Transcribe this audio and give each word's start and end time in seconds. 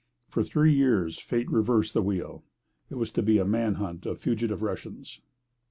For 0.31 0.41
three 0.41 0.73
years 0.73 1.19
fate 1.19 1.47
reversed 1.51 1.93
the 1.93 2.01
wheel. 2.01 2.43
It 2.89 2.95
was 2.95 3.11
to 3.11 3.21
be 3.21 3.37
a 3.37 3.45
man 3.45 3.75
hunt 3.75 4.07
of 4.07 4.17
fugitive 4.17 4.63
Russians. 4.63 5.21